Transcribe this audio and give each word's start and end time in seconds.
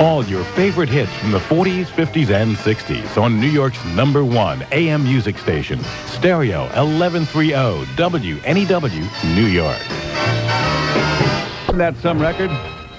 All 0.00 0.24
your 0.24 0.42
favorite 0.42 0.88
hits 0.88 1.12
from 1.12 1.32
the 1.32 1.38
40s, 1.38 1.84
50s, 1.84 2.30
and 2.30 2.56
60s 2.56 3.22
on 3.22 3.38
New 3.38 3.46
York's 3.46 3.84
number 3.84 4.24
one 4.24 4.66
AM 4.72 5.04
music 5.04 5.36
station, 5.36 5.78
Stereo 6.06 6.62
1130 6.74 7.50
WNEW, 7.94 9.34
New 9.36 9.46
York. 9.46 9.78
Isn't 11.64 11.78
that 11.78 11.94
some 11.98 12.20
record? 12.20 12.50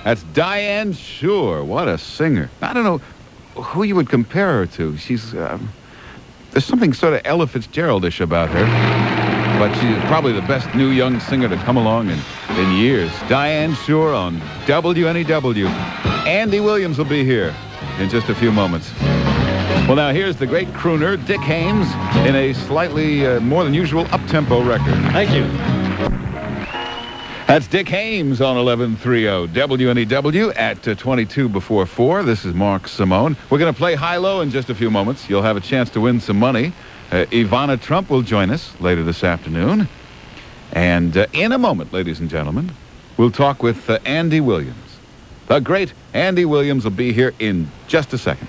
That's 0.04 0.24
Diane 0.34 0.94
Schuur. 0.94 1.66
What 1.66 1.88
a 1.88 1.98
singer. 1.98 2.50
I 2.62 2.74
don't 2.74 2.84
know 2.84 3.00
who 3.62 3.84
you 3.84 3.96
would 3.96 4.10
compare 4.10 4.60
her 4.60 4.66
to. 4.68 4.96
She's, 4.98 5.34
um, 5.34 5.70
there's 6.52 6.66
something 6.66 6.94
sort 6.94 7.16
of 7.16 7.22
Ella 7.26 7.48
Fitzgeraldish 7.48 8.22
about 8.22 8.50
her. 8.50 8.66
But 9.58 9.74
she's 9.80 9.98
probably 10.06 10.34
the 10.34 10.42
best 10.42 10.74
new 10.76 10.90
young 10.90 11.20
singer 11.20 11.50
to 11.50 11.58
come 11.58 11.78
along 11.78 12.10
in, 12.12 12.20
in 12.52 12.72
years. 12.78 13.12
Diane 13.28 13.74
Schuur 13.74 14.16
on 14.16 14.40
WNEW. 14.68 16.03
Andy 16.26 16.60
Williams 16.60 16.98
will 16.98 17.06
be 17.06 17.26
here 17.26 17.54
in 18.00 18.10
just 18.10 18.30
a 18.30 18.36
few 18.36 18.52
moments. 18.52 18.94
Well, 19.88 19.96
now 19.96 20.12
here's 20.12 20.38
the 20.38 20.48
great 20.48 20.70
crooner, 20.70 21.24
Dick 21.26 21.42
Haymes, 21.42 21.88
in 22.26 22.36
a 22.36 22.54
slightly 22.54 23.28
uh, 23.28 23.42
more 23.42 23.66
than 23.66 23.74
usual 23.74 24.08
up-tempo 24.12 24.64
record. 24.64 24.94
Thank 25.12 25.32
you. 25.32 25.44
That's 27.46 27.68
Dick 27.68 27.90
Haymes 27.90 28.40
on 28.40 28.56
1130 28.56 29.54
WNEW 29.54 30.56
at 30.56 30.88
uh, 30.88 30.96
22 30.96 31.50
before 31.50 31.86
4. 31.86 32.24
This 32.24 32.46
is 32.46 32.54
Mark 32.54 32.88
Simone. 32.88 33.36
We're 33.50 33.58
going 33.58 33.74
to 33.74 33.78
play 33.78 33.96
high-low 33.96 34.40
in 34.40 34.50
just 34.50 34.70
a 34.70 34.76
few 34.76 34.90
moments. 34.90 35.30
You'll 35.30 35.42
have 35.42 35.58
a 35.58 35.62
chance 35.62 35.90
to 35.92 36.02
win 36.02 36.22
some 36.22 36.40
money. 36.40 36.72
Uh, 37.12 37.26
Ivana 37.26 37.80
Trump 37.80 38.10
will 38.10 38.22
join 38.22 38.50
us 38.50 38.74
later 38.80 39.04
this 39.04 39.26
afternoon. 39.26 39.90
And 40.72 41.18
uh, 41.18 41.28
in 41.34 41.52
a 41.52 41.58
moment, 41.58 41.92
ladies 41.92 42.22
and 42.22 42.30
gentlemen, 42.30 42.72
we'll 43.18 43.30
talk 43.30 43.62
with 43.62 43.90
uh, 43.90 44.00
Andy 44.06 44.40
Williams. 44.40 44.93
The 45.48 45.60
great 45.60 45.94
Andy 46.14 46.46
Williams 46.46 46.84
will 46.84 46.92
be 46.92 47.12
here 47.14 47.34
in 47.40 47.70
just 47.88 48.14
a 48.14 48.18
second. 48.18 48.48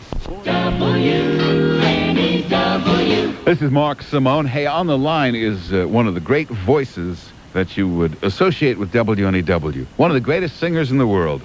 This 3.44 3.60
is 3.60 3.70
Mark 3.70 4.02
Simone. 4.02 4.46
Hey, 4.46 4.66
on 4.66 4.86
the 4.86 4.96
line 4.96 5.34
is 5.34 5.72
uh, 5.72 5.86
one 5.86 6.06
of 6.06 6.14
the 6.14 6.20
great 6.20 6.48
voices 6.48 7.30
that 7.52 7.76
you 7.76 7.88
would 7.88 8.16
associate 8.22 8.78
with 8.78 8.92
WNEW. 8.92 9.86
One 9.96 10.10
of 10.10 10.14
the 10.14 10.20
greatest 10.20 10.56
singers 10.56 10.90
in 10.90 10.98
the 10.98 11.06
world. 11.06 11.42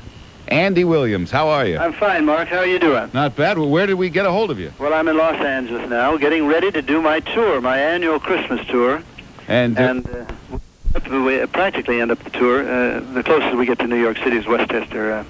Andy 0.48 0.84
Williams, 0.84 1.30
how 1.30 1.50
are 1.50 1.66
you? 1.66 1.78
I'm 1.78 1.94
fine, 1.94 2.26
Mark. 2.26 2.48
How 2.48 2.60
are 2.60 2.66
you 2.66 2.80
doing? 2.80 3.12
Not 3.14 3.36
bad. 3.36 3.58
Well, 3.60 3.70
where 3.70 3.86
did 3.86 3.96
we 3.96 4.10
get 4.10 4.26
a 4.26 4.32
hold 4.32 4.50
of 4.50 4.60
you? 4.60 4.72
Well, 4.80 4.94
I'm 4.94 5.08
in 5.08 5.18
Los 5.18 5.36
Angeles 5.36 5.88
now, 5.90 6.18
getting 6.18 6.48
ready 6.48 6.72
to 6.72 6.82
do 6.82 7.02
my 7.02 7.20
tour, 7.20 7.62
my 7.62 7.80
annual 7.80 8.20
Christmas 8.20 8.66
tour. 8.68 9.04
And, 9.48 9.78
uh, 9.78 9.82
And 9.82 10.10
uh, 10.10 11.24
we 11.24 11.46
practically 11.48 12.02
end 12.02 12.10
up 12.12 12.24
the 12.24 12.32
tour. 12.32 12.62
Uh, 12.62 13.00
the 13.14 13.24
closest 13.24 13.56
we 13.58 13.66
get 13.68 13.78
to 13.80 13.88
New 13.88 14.02
York 14.02 14.18
City 14.18 14.38
is 14.38 14.48
Westchester, 14.48 15.12
uh, 15.12 15.24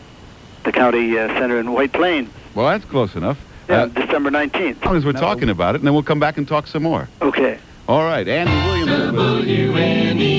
the 0.63 0.71
county 0.71 1.17
uh, 1.17 1.27
center 1.39 1.59
in 1.59 1.71
White 1.73 1.91
Plains. 1.93 2.29
well, 2.55 2.67
that's 2.67 2.85
close 2.85 3.15
enough. 3.15 3.37
Yeah, 3.69 3.83
Uh, 3.83 3.85
December 3.87 4.31
19th. 4.31 4.77
as 4.79 4.85
long 4.85 4.95
as 4.97 5.05
we're 5.05 5.11
Now- 5.11 5.19
talking 5.19 5.49
about 5.49 5.75
it, 5.75 5.79
and 5.81 5.87
then 5.87 5.93
we'll 5.93 6.03
come 6.03 6.19
back 6.19 6.37
and 6.37 6.47
talk 6.47 6.65
some 6.67 6.83
more. 6.83 7.07
Okay. 7.21 7.57
All 7.87 8.03
right, 8.03 8.27
Andy 8.27 8.51
Williams. 8.67 10.29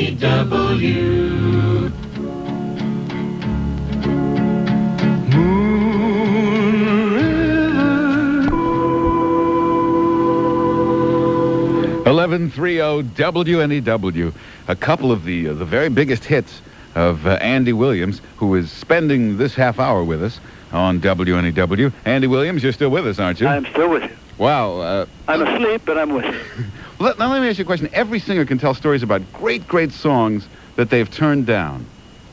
Eleven 12.06 12.50
three 12.50 12.76
zero 12.76 13.02
WNEW. 13.02 14.32
A 14.68 14.74
couple 14.76 15.12
of 15.12 15.24
the 15.24 15.48
uh, 15.48 15.52
the 15.54 15.64
very 15.64 15.88
biggest 15.88 16.24
hits 16.24 16.60
of 16.94 17.26
uh, 17.26 17.30
Andy 17.40 17.72
Williams, 17.72 18.20
who 18.36 18.54
is 18.54 18.70
spending 18.70 19.36
this 19.36 19.54
half 19.54 19.78
hour 19.78 20.02
with 20.04 20.22
us 20.22 20.40
on 20.72 21.00
WNEW. 21.00 21.92
Andy 22.04 22.26
Williams, 22.26 22.62
you're 22.62 22.72
still 22.72 22.90
with 22.90 23.06
us, 23.06 23.18
aren't 23.18 23.40
you? 23.40 23.46
I'm 23.46 23.66
still 23.66 23.88
with 23.90 24.02
you. 24.04 24.16
wow. 24.38 24.76
Uh, 24.80 25.06
I'm 25.28 25.42
asleep, 25.42 25.82
but 25.84 25.98
I'm 25.98 26.12
with 26.12 26.24
you. 26.24 26.64
let, 26.98 27.18
now 27.18 27.30
let 27.32 27.40
me 27.42 27.48
ask 27.48 27.58
you 27.58 27.62
a 27.62 27.66
question. 27.66 27.88
Every 27.92 28.18
singer 28.20 28.44
can 28.44 28.58
tell 28.58 28.74
stories 28.74 29.02
about 29.02 29.22
great, 29.32 29.66
great 29.68 29.92
songs 29.92 30.46
that 30.76 30.90
they've 30.90 31.10
turned 31.10 31.46
down. 31.46 31.86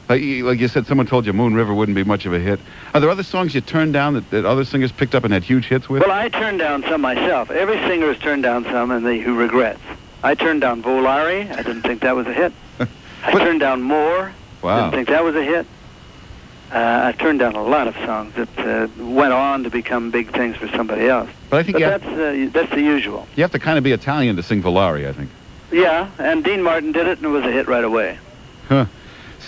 Like, 0.09 0.21
you- 0.21 0.45
like 0.45 0.59
you 0.59 0.67
said, 0.67 0.87
someone 0.87 1.05
told 1.07 1.25
you 1.25 1.33
Moon 1.33 1.53
River 1.53 1.73
wouldn't 1.73 1.95
be 1.95 2.03
much 2.03 2.25
of 2.25 2.33
a 2.33 2.39
hit. 2.39 2.59
Are 2.93 2.99
there 2.99 3.09
other 3.09 3.23
songs 3.23 3.53
you 3.53 3.61
turned 3.61 3.93
down 3.93 4.13
that, 4.13 4.29
that 4.31 4.45
other 4.45 4.63
singers 4.65 4.91
picked 4.91 5.15
up 5.15 5.23
and 5.23 5.33
had 5.33 5.43
huge 5.43 5.65
hits 5.67 5.89
with? 5.89 6.01
Well, 6.01 6.11
I 6.11 6.29
turned 6.29 6.59
down 6.59 6.83
some 6.83 7.01
myself. 7.01 7.51
Every 7.51 7.77
singer 7.87 8.07
has 8.13 8.17
turned 8.19 8.43
down 8.43 8.63
some, 8.65 8.91
and 8.91 9.05
they, 9.05 9.19
who 9.19 9.35
regrets. 9.35 9.81
I 10.23 10.33
turned 10.35 10.61
down 10.61 10.81
Volare. 10.81 11.51
I 11.51 11.57
didn't 11.61 11.81
think 11.83 12.01
that 12.01 12.15
was 12.15 12.25
a 12.27 12.33
hit. 12.33 12.53
I 13.23 13.31
turned 13.33 13.59
down 13.59 13.81
More. 13.81 14.33
Wow. 14.61 14.81
Didn't 14.89 14.93
think 14.95 15.09
that 15.09 15.23
was 15.23 15.35
a 15.35 15.43
hit. 15.43 15.65
Uh, 16.71 17.01
I 17.05 17.11
turned 17.13 17.39
down 17.39 17.55
a 17.55 17.63
lot 17.63 17.87
of 17.87 17.95
songs 17.95 18.33
that 18.35 18.59
uh, 18.59 18.87
went 18.97 19.31
on 19.31 19.63
to 19.63 19.69
become 19.69 20.11
big 20.11 20.33
things 20.33 20.57
for 20.57 20.67
somebody 20.67 21.07
else. 21.07 21.29
But 21.49 21.57
I 21.59 21.63
think 21.63 21.75
But 21.75 21.79
you 21.79 21.85
have, 21.85 22.01
that's 22.03 22.19
uh, 22.19 22.49
that's 22.51 22.71
the 22.71 22.81
usual. 22.81 23.25
you 23.37 23.43
have 23.43 23.51
to 23.51 23.59
kind 23.59 23.77
of 23.77 23.85
be 23.85 23.93
Italian 23.93 24.35
to 24.35 24.43
sing 24.43 24.61
Volare, 24.61 25.07
I 25.07 25.13
think. 25.13 25.29
Yeah, 25.71 26.09
and 26.19 26.43
Dean 26.43 26.61
Martin 26.61 26.91
did 26.91 27.07
it, 27.07 27.19
and 27.19 27.25
it 27.25 27.29
was 27.29 27.45
a 27.45 27.51
hit 27.51 27.67
right 27.67 27.83
away. 27.83 28.19
Huh. 28.67 28.85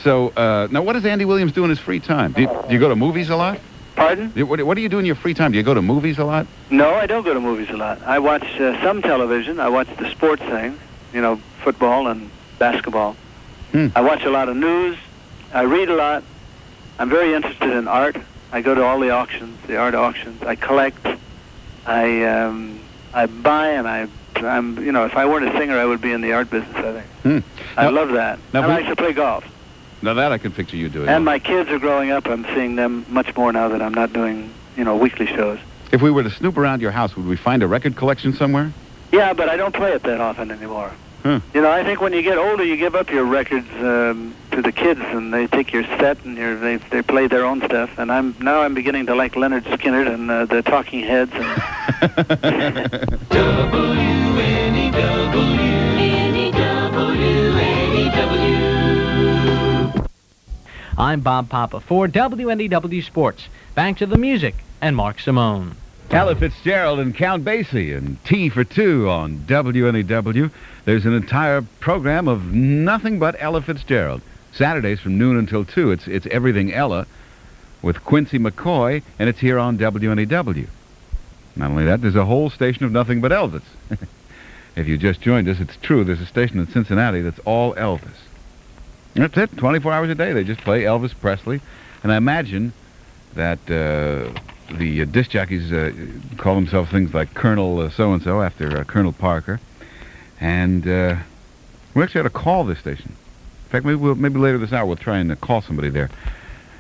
So, 0.03 0.30
uh, 0.30 0.68
now 0.72 0.81
what 0.81 0.94
does 0.94 1.06
Andy 1.06 1.25
Williams 1.25 1.52
do 1.52 1.64
in 1.66 1.69
his 1.69 1.80
free 1.80 2.00
time? 2.00 2.31
Do 2.31 2.42
you, 2.44 2.48
do 2.48 2.74
you 2.74 2.80
go 2.80 2.88
to 2.88 2.96
movies 2.96 3.30
a 3.30 3.36
lot? 3.36 3.59
Pardon? 3.96 4.30
Do 4.30 4.46
What, 4.46 4.64
what 4.64 4.75
do 4.75 4.81
you 4.81 4.88
do 4.88 5.00
in 5.00 5.06
your 5.06 5.16
free 5.16 5.34
time? 5.34 5.52
Do 5.52 5.58
you 5.58 5.64
go 5.64 5.74
to 5.74 5.81
movies 5.81 6.19
a 6.19 6.24
lot? 6.24 6.48
No, 6.69 6.94
I 6.94 7.06
don't 7.06 7.24
go 7.25 7.34
to 7.34 7.40
movies 7.42 7.69
a 7.69 7.75
lot. 7.75 8.02
I 8.03 8.19
watch 8.19 8.46
uh, 8.59 8.81
some 8.81 9.02
television. 9.02 9.59
I 9.59 9.68
watch 9.68 9.90
the 9.98 10.09
sports 10.09 10.42
thing, 10.44 10.80
you 11.14 11.19
know, 11.19 11.42
football 11.64 12.08
and 12.08 12.30
basketball. 12.59 13.18
Hmm. 13.72 13.88
I 13.96 14.02
watch 14.02 14.24
a 14.24 14.30
lot 14.30 14.50
of 14.50 14.56
news. 14.57 14.97
I 15.53 15.62
read 15.63 15.90
a 15.90 15.96
lot. 15.96 16.24
I'm 16.97 17.09
very 17.09 17.34
interested 17.34 17.69
in 17.72 17.88
art. 17.88 18.18
I 18.52 18.62
go 18.62 18.74
to 18.75 18.84
all 18.84 19.00
the 19.00 19.12
auctions, 19.12 19.57
the 19.68 19.78
art 19.78 19.96
auctions. 19.96 20.41
I 20.44 20.56
collect. 20.56 21.06
I 21.85 22.24
um, 22.24 22.80
I 23.13 23.25
buy 23.28 23.69
and 23.69 23.88
I 23.88 24.07
I'm 24.35 24.78
you 24.84 24.91
know 24.91 25.06
if 25.06 25.16
I 25.16 25.25
weren't 25.25 25.47
a 25.47 25.57
singer 25.57 25.78
I 25.78 25.85
would 25.85 26.02
be 26.02 26.12
in 26.12 26.22
the 26.22 26.34
art 26.34 26.50
business. 26.50 26.75
I 26.75 26.91
think. 26.94 27.06
Hmm. 27.24 27.40
I 27.78 27.84
Now- 27.84 27.91
love 27.91 28.12
that. 28.13 28.40
now 28.53 28.63
and 28.63 28.72
I 28.72 28.75
like 28.80 28.88
to 28.88 28.96
play 28.96 29.13
golf. 29.13 29.46
Now 30.01 30.13
that 30.13 30.31
I 30.31 30.38
can 30.38 30.51
picture 30.51 30.78
you 30.78 30.88
doing. 30.90 31.09
And 31.09 31.25
my 31.25 31.40
kids 31.40 31.69
are 31.69 31.80
growing 31.80 32.09
up. 32.09 32.28
I'm 32.28 32.46
seeing 32.56 32.75
them 32.75 33.06
much 33.09 33.36
more 33.36 33.51
now 33.51 33.68
that 33.69 33.81
I'm 33.81 33.94
not 33.94 34.13
doing 34.13 34.51
you 34.78 34.84
know 34.84 34.96
weekly 34.96 35.25
shows. 35.28 35.59
If 35.91 36.01
we 36.01 36.12
were 36.12 36.24
to 36.24 36.30
snoop 36.30 36.57
around 36.57 36.81
your 36.81 36.91
house, 36.91 37.16
would 37.16 37.25
we 37.25 37.36
find 37.36 37.63
a 37.63 37.68
record 37.68 37.96
collection 37.96 38.34
somewhere? 38.34 38.72
Yeah, 39.12 39.34
but 39.34 39.50
I 39.50 39.57
don't 39.57 39.74
play 39.74 39.91
it 39.94 40.03
that 40.03 40.22
often 40.22 40.51
anymore. 40.51 40.91
Huh. 41.24 41.40
You 41.53 41.62
know, 41.62 41.69
I 41.69 41.84
think 41.84 42.00
when 42.00 42.13
you 42.13 42.22
get 42.22 42.38
older, 42.38 42.63
you 42.63 42.78
give 42.78 42.96
up 42.96 43.09
your 43.09 43.25
records 43.25 43.68
um, 43.75 44.34
to 44.52 44.62
the 44.62 44.72
kids, 44.72 45.02
and 45.02 45.34
they 45.34 45.47
take 45.47 45.74
your 45.74 45.84
set 45.84 46.24
and 46.24 46.38
your, 46.38 46.57
they 46.57 46.78
they 46.78 47.02
play 47.02 47.28
their 47.28 47.46
own 47.46 47.62
stuff. 47.62 47.90
And 47.97 48.12
I'm 48.12 48.35
now 48.40 48.62
I'm 48.62 48.74
beginning 48.74 49.06
to 49.07 49.16
like 49.16 49.34
Lynyrd 49.34 49.63
Skynyrd 49.63 50.13
and 50.13 50.31
uh, 50.31 50.46
the 50.46 50.62
Talking 50.62 51.02
Heads. 51.02 51.34
And 51.34 51.46
I'm 61.00 61.22
Bob 61.22 61.50
Papa 61.50 61.80
for 61.80 62.09
WNEW 62.09 63.03
Sports. 63.06 63.47
Back 63.74 63.97
to 63.97 64.06
the 64.06 64.18
music 64.18 64.56
and 64.81 64.97
Mark 64.97 65.19
Simone. 65.22 65.78
Ella 66.12 66.36
Fitzgerald 66.36 67.00
and 67.00 67.16
Count 67.16 67.46
Basie 67.46 67.96
and 67.96 68.22
Tea 68.25 68.50
for 68.50 68.63
Two 68.66 69.09
on 69.09 69.38
WNEW. 69.47 70.51
There's 70.90 71.06
an 71.06 71.14
entire 71.14 71.62
program 71.62 72.28
of 72.28 72.52
nothing 72.52 73.20
but 73.20 73.36
Ella 73.38 73.62
Fitzgerald. 73.62 74.24
Saturdays 74.52 75.00
from 75.00 75.20
noon 75.20 75.38
until 75.38 75.64
2. 75.64 75.92
It's, 75.92 76.08
it's 76.08 76.26
Everything 76.32 76.74
Ella 76.74 77.06
with 77.84 78.04
Quincy 78.04 78.40
McCoy, 78.40 79.04
and 79.20 79.30
it's 79.30 79.38
here 79.38 79.60
on 79.60 79.78
WNEW. 79.78 80.68
Not 81.56 81.70
only 81.70 81.86
that, 81.86 82.02
there's 82.02 82.16
a 82.16 82.26
whole 82.26 82.50
station 82.50 82.86
of 82.86 82.92
nothing 82.92 83.22
but 83.22 83.32
Elvis. 83.32 83.62
if 84.76 84.88
you 84.88 84.98
just 84.98 85.22
joined 85.22 85.48
us, 85.48 85.60
it's 85.60 85.78
true. 85.78 86.04
There's 86.04 86.22
a 86.22 86.26
station 86.26 86.58
in 86.58 86.68
Cincinnati 86.68 87.22
that's 87.22 87.40
all 87.46 87.76
Elvis. 87.76 88.18
That's 89.14 89.38
it. 89.38 89.56
24 89.58 89.94
hours 89.94 90.10
a 90.10 90.16
day. 90.16 90.34
They 90.34 90.44
just 90.44 90.62
play 90.62 90.82
Elvis 90.86 91.14
Presley. 91.14 91.62
And 92.02 92.12
I 92.12 92.18
imagine 92.18 92.74
that 93.36 93.60
uh, 93.66 94.34
the 94.75 95.04
uh, 95.04 95.06
disc 95.06 95.30
jockeys 95.30 95.72
uh, 95.72 95.92
call 96.38 96.56
themselves 96.56 96.90
things 96.90 97.13
like 97.13 97.36
Colonel 97.36 97.80
uh, 97.80 97.92
so-and-so 97.92 98.42
after 98.42 98.80
uh, 98.80 98.84
Colonel 98.86 99.13
Parker. 99.13 99.60
And 100.39 100.88
uh, 100.88 101.18
we 101.94 102.03
actually 102.03 102.21
ought 102.21 102.24
to 102.24 102.30
call 102.30 102.63
this 102.63 102.80
station. 102.80 103.09
In 103.09 103.71
fact, 103.71 103.86
maybe, 103.86 103.95
we'll, 103.95 104.15
maybe 104.15 104.39
later 104.39 104.57
this 104.57 104.74
hour 104.74 104.86
we'll 104.86 104.95
try 104.95 105.18
and 105.18 105.31
uh, 105.31 105.36
call 105.36 105.62
somebody 105.62 105.89
there 105.89 106.09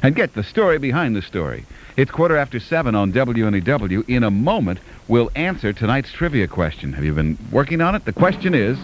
and 0.01 0.15
get 0.15 0.33
the 0.33 0.43
story 0.43 0.77
behind 0.77 1.15
the 1.15 1.21
story. 1.21 1.65
It's 1.97 2.11
quarter 2.11 2.37
after 2.37 2.59
seven 2.59 2.95
on 2.95 3.11
WNEW. 3.11 4.07
In 4.07 4.23
a 4.23 4.31
moment, 4.31 4.79
we'll 5.07 5.29
answer 5.35 5.73
tonight's 5.73 6.11
trivia 6.11 6.47
question. 6.47 6.93
Have 6.93 7.03
you 7.03 7.13
been 7.13 7.37
working 7.51 7.81
on 7.81 7.95
it? 7.95 8.05
The 8.05 8.13
question 8.13 8.53
is, 8.53 8.77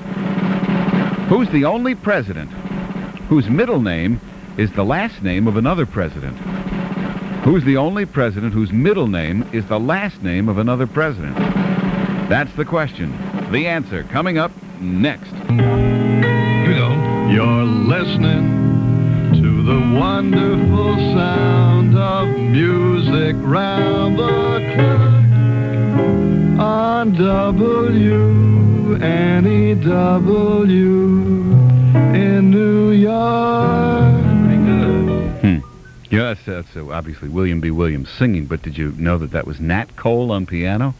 who's 1.30 1.50
the 1.50 1.66
only 1.66 1.96
president 1.96 2.52
whose 3.30 3.50
middle 3.50 3.82
name 3.82 4.20
is 4.58 4.72
the 4.74 4.84
last 4.84 5.22
name 5.24 5.48
of 5.48 5.56
another 5.56 5.86
president? 5.86 6.38
Who's 7.46 7.64
the 7.64 7.78
only 7.78 8.06
president 8.06 8.54
whose 8.54 8.72
middle 8.72 9.08
name 9.08 9.48
is 9.54 9.66
the 9.68 9.80
last 9.80 10.22
name 10.22 10.50
of 10.50 10.58
another 10.58 10.88
president? 10.88 11.38
That's 12.28 12.54
the 12.56 12.66
question. 12.66 13.12
The 13.52 13.68
answer 13.68 14.04
coming 14.04 14.38
up 14.38 14.52
next. 14.82 15.32
You 15.50 16.76
know. 16.76 17.06
You're 17.30 17.64
listening 17.64 19.32
to 19.34 19.64
the 19.64 19.80
wonderful 20.00 20.96
sound 21.16 21.98
of 21.98 22.28
music 22.28 23.36
round 23.40 24.20
the 24.20 24.60
clock 24.76 25.26
on 26.60 27.16
WNEW 27.16 28.16
in 32.16 32.52
New 32.52 32.92
York. 32.92 34.16
Yeah, 36.12 36.34
that's, 36.34 36.46
that's 36.46 36.76
uh, 36.78 36.88
obviously 36.92 37.28
William 37.28 37.60
B. 37.60 37.72
Williams 37.72 38.10
singing, 38.10 38.46
but 38.46 38.62
did 38.62 38.78
you 38.78 38.94
know 38.94 39.18
that 39.18 39.32
that 39.32 39.46
was 39.46 39.60
Nat 39.60 39.98
Cole 39.98 40.32
on 40.32 40.46
piano? 40.46 40.94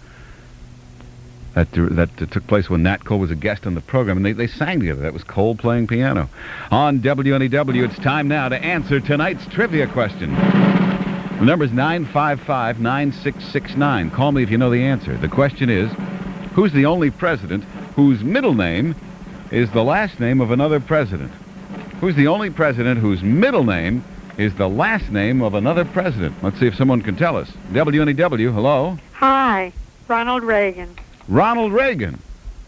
That, 1.56 1.72
that 1.72 2.32
took 2.32 2.46
place 2.48 2.70
when 2.70 2.84
Nat 2.84 3.06
Cole 3.06 3.20
was 3.20 3.32
a 3.32 3.36
guest 3.36 3.66
on 3.66 3.76
the 3.76 3.82
program, 3.82 4.18
and 4.18 4.26
they, 4.26 4.34
they 4.34 4.48
sang 4.48 4.82
together. 4.82 5.00
That 5.02 5.14
was 5.14 5.24
Cole 5.24 5.56
playing 5.56 5.88
piano. 5.88 6.30
On 6.70 7.00
WNEW, 7.00 7.86
it's 7.86 7.98
time 8.00 8.28
now 8.28 8.50
to 8.50 8.58
answer 8.58 9.00
tonight's 9.00 9.48
trivia 9.48 9.88
question. 9.88 10.36
The 10.36 11.46
number 11.46 11.64
is 11.64 11.72
955-9669. 11.72 14.12
Call 14.12 14.34
me 14.34 14.44
if 14.44 14.52
you 14.52 14.58
know 14.58 14.70
the 14.70 14.84
answer. 14.84 15.16
The 15.16 15.30
question 15.30 15.70
is, 15.70 15.90
who's 16.54 16.74
the 16.74 16.86
only 16.86 17.10
president 17.10 17.64
whose 17.96 18.22
middle 18.22 18.54
name 18.54 18.94
is 19.50 19.72
the 19.72 19.84
last 19.84 20.20
name 20.20 20.42
of 20.42 20.52
another 20.52 20.82
president? 20.82 21.32
Who's 22.02 22.16
the 22.16 22.28
only 22.28 22.50
president 22.50 23.00
whose 23.00 23.24
middle 23.24 23.64
name 23.64 24.04
is 24.38 24.54
the 24.56 24.68
last 24.68 25.10
name 25.10 25.42
of 25.42 25.54
another 25.54 25.86
president? 25.86 26.36
Let's 26.44 26.60
see 26.60 26.68
if 26.68 26.76
someone 26.76 27.02
can 27.02 27.16
tell 27.16 27.38
us. 27.38 27.50
WNEW, 27.72 28.54
hello? 28.54 28.98
Hi, 29.14 29.72
Ronald 30.10 30.44
Reagan. 30.44 30.98
Ronald 31.28 31.74
Reagan. 31.74 32.20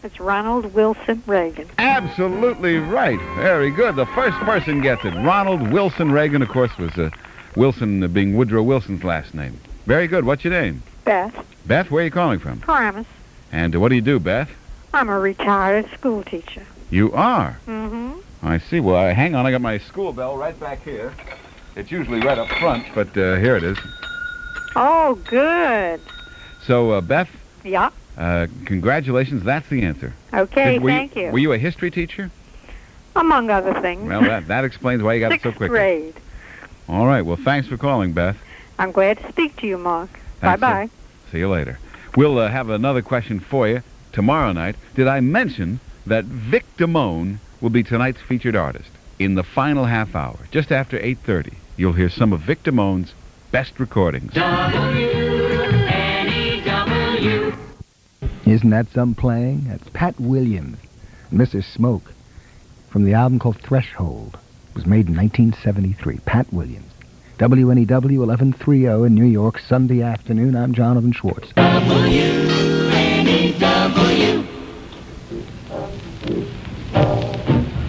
It's 0.03 0.19
Ronald 0.19 0.73
Wilson 0.73 1.21
Reagan. 1.25 1.67
Absolutely 1.77 2.77
right. 2.77 3.19
Very 3.35 3.71
good. 3.71 3.95
The 3.95 4.05
first 4.07 4.37
person 4.39 4.81
gets 4.81 5.03
it. 5.05 5.13
Ronald 5.15 5.71
Wilson 5.71 6.11
Reagan, 6.11 6.41
of 6.41 6.49
course, 6.49 6.75
was 6.77 6.95
uh, 6.97 7.09
Wilson 7.55 8.03
uh, 8.03 8.07
being 8.07 8.35
Woodrow 8.35 8.63
Wilson's 8.63 9.03
last 9.03 9.33
name. 9.33 9.59
Very 9.85 10.07
good. 10.07 10.25
What's 10.25 10.43
your 10.43 10.53
name? 10.53 10.81
Beth 11.05 11.35
Beth, 11.65 11.89
where 11.91 12.01
are 12.01 12.05
you 12.05 12.11
calling 12.11 12.39
from? 12.39 12.59
Paramus. 12.61 13.07
And 13.51 13.75
uh, 13.75 13.79
what 13.79 13.89
do 13.89 13.95
you 13.95 14.01
do, 14.01 14.19
Beth? 14.19 14.49
I'm 14.93 15.09
a 15.09 15.19
retired 15.19 15.89
school 15.91 16.23
teacher. 16.23 16.65
You 16.89 17.11
are. 17.13 17.59
Mm-hmm. 17.67 18.19
I 18.43 18.59
see. 18.59 18.79
Well, 18.79 18.95
uh, 18.95 19.13
hang 19.13 19.35
on. 19.35 19.45
I 19.45 19.51
got 19.51 19.61
my 19.61 19.77
school 19.77 20.13
bell 20.13 20.37
right 20.37 20.57
back 20.59 20.83
here. 20.83 21.13
It's 21.75 21.91
usually 21.91 22.21
right 22.21 22.37
up 22.37 22.47
front, 22.59 22.85
but 22.95 23.09
uh, 23.17 23.35
here 23.35 23.55
it 23.57 23.63
is. 23.63 23.77
Oh, 24.75 25.15
good. 25.25 25.99
So, 26.63 26.91
uh, 26.91 27.01
Beth, 27.01 27.29
Yeah. 27.63 27.89
Uh, 28.17 28.47
congratulations. 28.65 29.43
That's 29.43 29.67
the 29.69 29.83
answer. 29.83 30.13
Okay, 30.33 30.73
Did- 30.73 30.81
were 30.83 30.89
thank 30.89 31.15
you. 31.15 31.31
Were 31.31 31.39
you 31.39 31.53
a 31.53 31.57
history 31.57 31.91
teacher? 31.91 32.31
Among 33.15 33.49
other 33.49 33.73
things. 33.81 34.07
Well, 34.07 34.21
that, 34.21 34.47
that 34.47 34.63
explains 34.63 35.01
why 35.01 35.13
you 35.15 35.19
got 35.19 35.31
it 35.31 35.41
so 35.41 35.49
Sixth 35.49 35.57
quickly. 35.57 35.77
grade. 35.79 36.13
All 36.87 37.07
right. 37.07 37.23
Well, 37.23 37.35
thanks 37.37 37.67
for 37.67 37.75
calling, 37.77 38.13
Beth. 38.13 38.37
I'm 38.79 38.91
glad 38.91 39.17
to 39.19 39.29
speak 39.29 39.55
to 39.57 39.67
you, 39.67 39.77
Mark. 39.77 40.09
Thanks, 40.39 40.61
Bye-bye. 40.61 40.89
See 41.31 41.39
you 41.39 41.49
later. 41.49 41.79
We'll 42.15 42.37
uh, 42.37 42.47
have 42.49 42.69
another 42.69 43.01
question 43.01 43.39
for 43.39 43.67
you 43.67 43.81
tomorrow 44.13 44.51
night. 44.51 44.75
Did 44.95 45.07
I 45.07 45.19
mention 45.19 45.79
that 46.05 46.25
Vic 46.25 46.63
Damone 46.77 47.37
will 47.59 47.71
be 47.71 47.81
tonight's 47.83 48.21
featured 48.21 48.55
artist 48.55 48.89
in 49.19 49.33
the 49.35 49.43
final 49.43 49.85
half 49.85 50.15
hour, 50.15 50.37
just 50.51 50.71
after 50.71 50.97
8.30? 50.99 51.55
You'll 51.75 51.93
hear 51.93 52.09
some 52.09 52.33
of 52.33 52.41
Vic 52.41 52.63
Damone's 52.63 53.13
best 53.51 53.79
recordings. 53.79 54.33
Isn't 58.47 58.69
that 58.69 58.87
some 58.93 59.13
playing? 59.13 59.65
That's 59.67 59.89
Pat 59.89 60.17
Williams 60.21 60.77
and 61.29 61.39
Mr. 61.39 61.61
Smoke 61.61 62.13
from 62.89 63.03
the 63.03 63.13
album 63.13 63.39
called 63.39 63.57
Threshold. 63.57 64.37
It 64.69 64.75
was 64.75 64.85
made 64.85 65.09
in 65.09 65.17
1973. 65.17 66.19
Pat 66.19 66.53
Williams. 66.53 66.89
WNEW 67.39 68.19
1130 68.25 69.05
in 69.05 69.15
New 69.15 69.25
York, 69.25 69.59
Sunday 69.59 70.01
afternoon. 70.01 70.55
I'm 70.55 70.73
Jonathan 70.73 71.11
Schwartz. 71.11 71.51
W-N-E-W. 71.57 72.07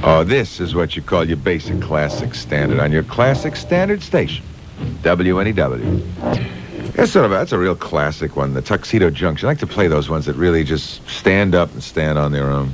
Oh, 0.02 0.24
this 0.24 0.58
is 0.58 0.74
what 0.74 0.96
you 0.96 1.02
call 1.02 1.24
your 1.24 1.36
basic 1.36 1.80
classic 1.80 2.34
standard 2.34 2.80
on 2.80 2.90
your 2.90 3.04
classic 3.04 3.54
standard 3.54 4.02
station, 4.02 4.44
WNEW. 5.02 6.57
It's 6.98 7.12
sort 7.12 7.26
of 7.26 7.30
that's 7.30 7.52
a 7.52 7.58
real 7.58 7.76
classic 7.76 8.34
one, 8.34 8.54
the 8.54 8.60
Tuxedo 8.60 9.08
Junction. 9.08 9.46
I 9.46 9.52
like 9.52 9.60
to 9.60 9.68
play 9.68 9.86
those 9.86 10.08
ones 10.08 10.26
that 10.26 10.34
really 10.34 10.64
just 10.64 11.08
stand 11.08 11.54
up 11.54 11.72
and 11.72 11.80
stand 11.80 12.18
on 12.18 12.32
their 12.32 12.50
own. 12.50 12.72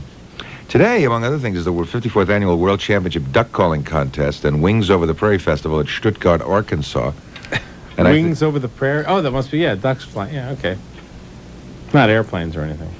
Today, 0.68 1.04
among 1.04 1.24
other 1.24 1.38
things, 1.38 1.58
is 1.58 1.66
the 1.66 1.72
54th 1.72 2.30
annual 2.30 2.58
World 2.58 2.80
Championship 2.80 3.22
Duck 3.32 3.52
Calling 3.52 3.84
Contest 3.84 4.46
and 4.46 4.62
Wings 4.62 4.88
Over 4.88 5.04
the 5.04 5.12
Prairie 5.12 5.38
Festival 5.38 5.78
at 5.78 5.88
Stuttgart, 5.88 6.40
Arkansas. 6.40 7.12
And 7.96 8.08
Wings 8.08 8.42
over 8.42 8.58
the 8.58 8.66
prairie. 8.66 9.04
Oh, 9.06 9.22
that 9.22 9.30
must 9.30 9.52
be 9.52 9.58
yeah, 9.58 9.76
ducks 9.76 10.02
flying. 10.02 10.34
Yeah, 10.34 10.50
okay. 10.50 10.76
Not 11.92 12.10
airplanes 12.10 12.56
or 12.56 12.62
anything. 12.62 12.92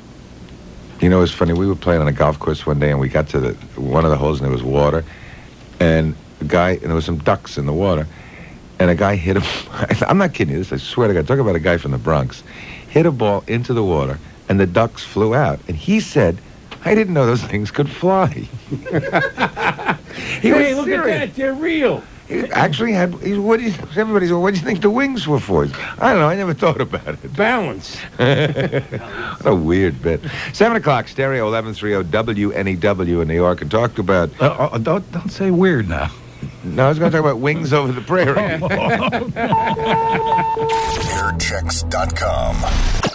You 1.01 1.09
know, 1.09 1.21
it's 1.21 1.33
funny. 1.33 1.53
We 1.53 1.67
were 1.67 1.75
playing 1.75 2.01
on 2.01 2.07
a 2.07 2.13
golf 2.13 2.39
course 2.39 2.65
one 2.65 2.79
day, 2.79 2.93
and 2.93 3.01
we 3.01 3.09
got 3.09 3.29
to 3.31 3.41
the 3.41 3.53
one 3.81 4.05
of 4.05 4.13
the 4.13 4.17
holes, 4.17 4.39
and 4.39 4.45
there 4.45 4.53
was 4.53 4.63
water, 4.63 5.05
and 5.81 6.15
a 6.41 6.45
guy, 6.45 6.75
and 6.75 6.83
there 6.83 6.95
was 6.95 7.05
some 7.05 7.19
ducks 7.19 7.59
in 7.59 7.67
the 7.67 7.73
water, 7.73 8.07
and 8.79 8.91
a 8.91 8.95
guy 8.95 9.17
hit 9.17 9.37
him. 9.37 9.43
I'm 10.09 10.19
not 10.19 10.35
kidding 10.35 10.55
you. 10.55 10.63
This, 10.63 10.73
I 10.73 10.77
swear 10.77 11.09
to 11.09 11.15
God. 11.15 11.27
Talk 11.27 11.39
about 11.39 11.57
a 11.57 11.61
guy 11.61 11.77
from 11.77 11.93
the 11.93 11.99
Bronx, 11.99 12.43
hit 12.89 13.07
a 13.07 13.13
ball 13.13 13.45
into 13.47 13.73
the 13.73 13.85
water, 13.85 14.19
and 14.49 14.59
the 14.59 14.67
ducks 14.67 15.03
flew 15.03 15.35
out. 15.35 15.61
And 15.69 15.77
he 15.77 16.01
said, 16.01 16.39
"I 16.85 16.95
didn't 16.95 17.15
know 17.15 17.27
those 17.27 17.43
things 17.43 17.71
could 17.71 17.89
fly." 17.89 18.29
he 18.29 18.77
hey, 20.49 20.75
was 20.75 20.77
look 20.77 20.87
serious. 20.87 21.23
at 21.23 21.29
that. 21.29 21.35
They're 21.35 21.55
real. 21.55 22.03
He 22.29 22.41
actually 22.53 22.93
had. 22.93 23.15
He, 23.17 23.37
what 23.39 23.61
do 23.61 23.67
you, 23.67 23.75
everybody 23.97 24.27
said, 24.27 24.35
"What 24.37 24.55
do 24.55 24.61
you 24.61 24.65
think 24.65 24.81
the 24.81 24.91
wings 24.91 25.29
were 25.29 25.41
for?" 25.41 25.65
I 25.65 26.13
don't 26.13 26.21
know. 26.21 26.29
I 26.29 26.37
never 26.37 26.55
thought 26.55 26.81
about 26.81 27.07
it. 27.09 27.37
Balance. 27.37 27.99
What 29.45 29.53
a 29.53 29.55
weird 29.55 30.01
bit. 30.01 30.23
Seven 30.55 30.77
o'clock, 30.79 31.07
stereo 31.07 31.47
eleven 31.47 31.75
three 31.75 31.91
zero 31.91 32.03
WNEW 32.03 33.21
in 33.21 33.29
New 33.29 33.35
York, 33.35 33.61
and 33.61 33.71
talked 33.71 33.99
about. 33.99 34.31
Uh, 34.41 34.71
uh, 34.73 34.79
don't, 34.79 35.11
don't 35.13 35.29
say 35.29 35.51
weird 35.51 35.87
now. 35.87 36.11
No, 36.65 36.87
I 36.87 36.89
was 36.89 36.99
going 36.99 37.11
to 37.11 37.17
talk 37.17 37.25
about 37.25 37.39
wings 37.41 37.73
over 37.73 37.93
the 37.93 38.01
prairie. 38.01 38.35
Oh, 38.65 39.31
Airchecks.com. 41.35 43.14